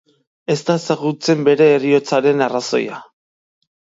[0.53, 2.97] Ez da ezagutzen bere heriotzaren arrazoia.